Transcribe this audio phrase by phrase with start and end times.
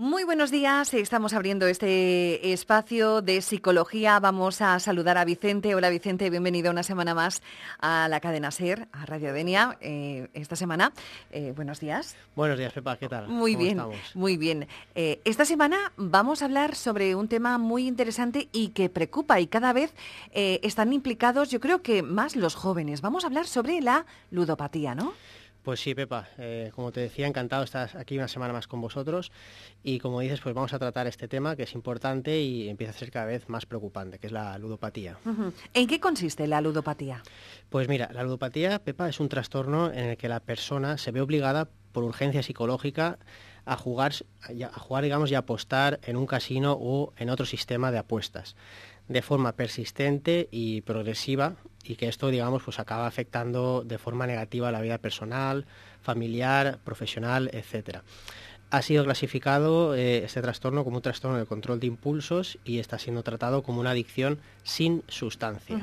[0.00, 4.18] Muy buenos días, estamos abriendo este espacio de psicología.
[4.18, 5.74] Vamos a saludar a Vicente.
[5.74, 7.42] Hola Vicente, bienvenido una semana más
[7.80, 10.94] a la cadena SER, a Radio Denia, eh, esta semana.
[11.30, 12.16] Eh, buenos días.
[12.34, 13.28] Buenos días, Pepa, ¿qué tal?
[13.28, 13.78] Muy bien,
[14.14, 14.68] muy bien.
[14.94, 19.48] Eh, esta semana vamos a hablar sobre un tema muy interesante y que preocupa y
[19.48, 19.92] cada vez
[20.32, 23.02] están implicados, yo creo que más los jóvenes.
[23.02, 25.12] Vamos a hablar sobre la ludopatía, ¿no?
[25.62, 28.80] Pues sí, Pepa, eh, como te decía, encantado de estar aquí una semana más con
[28.80, 29.30] vosotros
[29.82, 32.98] y como dices, pues vamos a tratar este tema que es importante y empieza a
[32.98, 35.18] ser cada vez más preocupante, que es la ludopatía.
[35.74, 37.22] ¿En qué consiste la ludopatía?
[37.68, 41.20] Pues mira, la ludopatía, Pepa, es un trastorno en el que la persona se ve
[41.20, 43.18] obligada por urgencia psicológica
[43.66, 47.98] a jugar, a jugar digamos, y apostar en un casino o en otro sistema de
[47.98, 48.56] apuestas
[49.10, 54.70] de forma persistente y progresiva y que esto, digamos, pues acaba afectando de forma negativa
[54.70, 55.66] la vida personal,
[56.00, 58.04] familiar, profesional, etcétera.
[58.70, 63.00] Ha sido clasificado eh, este trastorno como un trastorno de control de impulsos y está
[63.00, 65.76] siendo tratado como una adicción sin sustancia.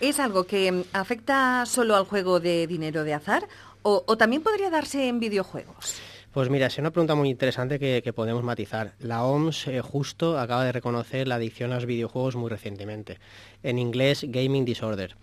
[0.00, 3.46] ¿Es algo que mm, afecta solo al juego de dinero de azar
[3.88, 6.00] o también podría darse en videojuegos?
[6.36, 8.92] Pues mira, es una pregunta muy interesante que, podemos matizar.
[8.98, 13.18] La OMS eh, justo acaba de reconocer la adicción a los videojuegos muy recientemente,
[13.62, 15.16] en inglés Gaming Disorder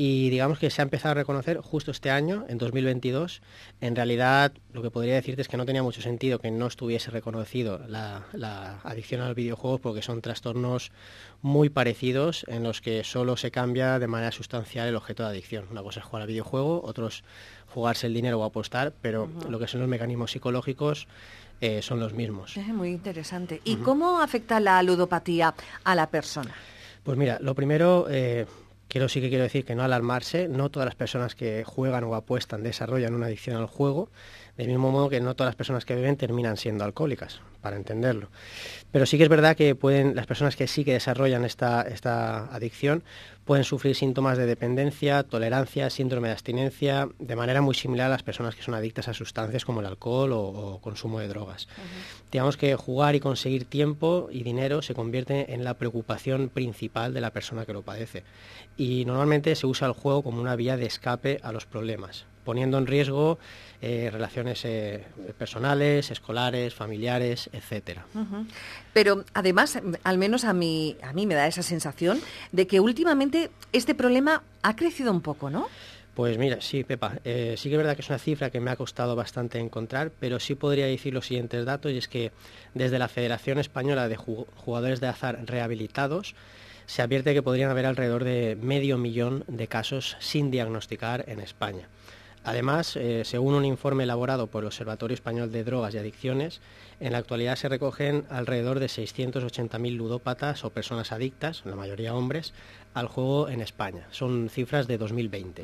[0.00, 3.42] y digamos que se ha empezado a reconocer justo este año, en 2022.
[3.80, 7.10] En realidad, lo que podría decirte es que no tenía mucho sentido que no estuviese
[7.10, 8.22] reconocido la,
[8.84, 10.92] adicción a los videojuegos porque son trastornos
[11.42, 15.64] muy parecidos en los que solo se cambia de manera sustancial el objeto de adicción.
[15.68, 17.24] Una cosa es jugar al videojuego, otros
[17.66, 21.08] jugarse el dinero o apostar, pero lo que son los mecanismos psicológicos
[21.60, 22.56] eh, son los mismos.
[22.56, 23.60] Es muy interesante.
[23.64, 26.54] ¿Y cómo afecta la ludopatía a la persona?
[27.02, 28.46] Pues mira, lo primero, eh,
[28.88, 32.14] Quiero sí que quiero decir que no alarmarse, no todas las personas que juegan o
[32.14, 34.08] apuestan desarrollan una adicción al juego,
[34.56, 38.30] del mismo modo que no todas las personas que beben terminan siendo alcohólicas, para entenderlo.
[38.90, 42.46] Pero sí que es verdad que pueden, las personas que sí que desarrollan esta, esta
[42.46, 43.04] adicción
[43.48, 48.22] pueden sufrir síntomas de dependencia, tolerancia, síndrome de abstinencia, de manera muy similar a las
[48.22, 51.66] personas que son adictas a sustancias como el alcohol o, consumo de drogas.
[52.30, 57.22] Digamos que jugar y conseguir tiempo y dinero se convierte en la preocupación principal de
[57.22, 58.22] la persona que lo padece.
[58.76, 62.78] Y normalmente se usa el juego como una vía de escape a los problemas poniendo
[62.78, 63.38] en riesgo
[63.82, 65.04] eh, relaciones eh,
[65.36, 68.06] personales, escolares, familiares, etcétera.
[68.94, 72.18] Pero además, al menos a mí, a mí me da esa sensación
[72.50, 73.37] de que últimamente
[73.72, 75.68] este problema ha crecido un poco, ¿no?
[76.14, 78.72] Pues mira, sí, Pepa, eh, sí que es verdad que es una cifra que me
[78.72, 82.32] ha costado bastante encontrar, pero sí podría decir los siguientes datos, y es que
[82.74, 86.34] desde la Federación Española de Jugadores de Azar Rehabilitados,
[86.86, 91.86] se advierte que podrían haber alrededor de medio millón de casos sin diagnosticar en España.
[92.48, 96.62] Además, eh, según un informe elaborado por el Observatorio Español de Drogas y Adicciones,
[96.98, 102.54] en la actualidad se recogen alrededor de 680.000 ludópatas o personas adictas, la mayoría hombres,
[102.94, 104.08] al juego en España.
[104.12, 105.62] Son cifras de 2020.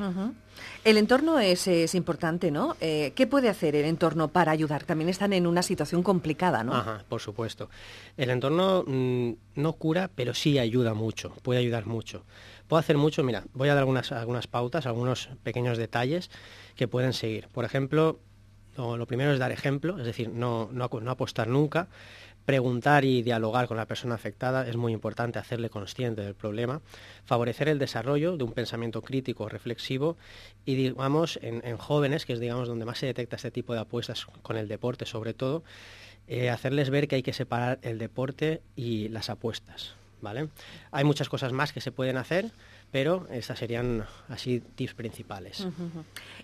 [0.84, 2.76] El entorno es, importante, ¿no?
[2.82, 4.84] Eh, ¿Qué puede hacer el entorno para ayudar?
[4.84, 6.74] También están en una situación complicada, ¿no?
[6.74, 7.70] Ajá, por supuesto.
[8.18, 12.24] El entorno mm, no cura, pero sí ayuda mucho, puede ayudar mucho.
[12.76, 16.30] Hacer mucho, mira, voy a dar algunas, algunas pautas, algunos pequeños detalles
[16.76, 17.48] que pueden seguir.
[17.48, 18.18] Por ejemplo,
[18.76, 21.88] lo, primero es dar ejemplo, es decir, no, no, apostar nunca.
[22.44, 26.82] Preguntar y dialogar con la persona afectada es muy importante, hacerle consciente del problema,
[27.24, 30.18] favorecer el desarrollo de un pensamiento crítico, reflexivo
[30.66, 34.26] y digamos en, jóvenes, que es digamos donde más se detecta este tipo de apuestas
[34.42, 35.64] con el deporte sobre todo,
[36.26, 39.94] eh, hacerles ver que hay que separar el deporte y las apuestas.
[40.24, 40.48] ¿Vale?
[40.90, 42.50] Hay muchas cosas más que se pueden hacer,
[42.90, 45.66] pero estas serían así tips principales.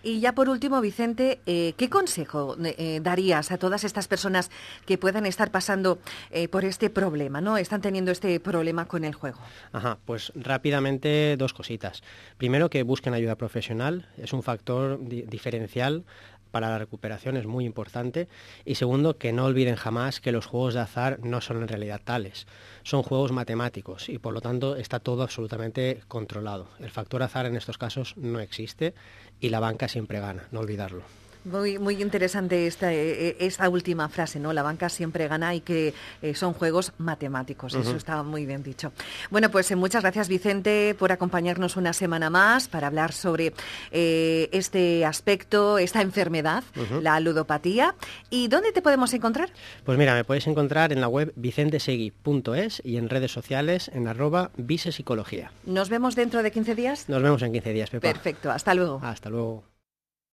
[0.03, 4.51] Y ya por último, Vicente, eh, ¿qué consejo eh, darías a todas estas personas
[4.87, 5.99] que puedan estar pasando
[6.31, 7.57] eh, por este problema, ¿no?
[7.57, 9.39] Están teniendo este problema con el juego.
[9.73, 12.03] Ajá, pues rápidamente dos cositas.
[12.37, 16.05] Primero, que busquen ayuda profesional, es un factor diferencial
[16.51, 18.29] para la recuperación es muy importante.
[18.65, 22.01] Y segundo, que no olviden jamás que los juegos de azar no son en realidad
[22.03, 22.47] tales.
[22.83, 26.69] Son juegos matemáticos y por lo tanto está todo absolutamente controlado.
[26.79, 28.95] El factor azar en estos casos no existe
[29.41, 31.03] y la banca siempre gana, no olvidarlo.
[31.45, 34.53] Muy, muy interesante esta, eh, eh, esta última frase, ¿no?
[34.53, 37.75] La banca siempre gana y que eh, son juegos matemáticos.
[37.75, 38.93] Eso está muy bien dicho.
[39.31, 43.53] Bueno, pues muchas gracias, Vicente, por acompañarnos una semana más para hablar sobre
[43.91, 46.63] este aspecto, esta enfermedad,
[47.01, 47.95] la ludopatía.
[48.29, 49.51] ¿Y dónde te podemos encontrar?
[49.85, 54.51] Pues mira, me puedes encontrar en la web vicentesegui.es y en redes sociales en arroba
[54.57, 55.53] visepsicología.
[55.65, 57.09] ¿Nos vemos dentro de 15 días?
[57.09, 58.13] Nos vemos en 15 días, Pepa.
[58.13, 59.01] Perfecto, hasta luego.
[59.03, 59.70] Hasta luego.